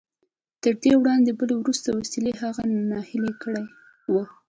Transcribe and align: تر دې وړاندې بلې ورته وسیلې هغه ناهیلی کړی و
تر 0.61 0.73
دې 0.83 0.91
وړاندې 1.01 1.31
بلې 1.39 1.55
ورته 1.57 1.89
وسیلې 1.99 2.33
هغه 2.41 2.61
ناهیلی 2.91 3.33
کړی 3.43 3.65
و 4.11 4.13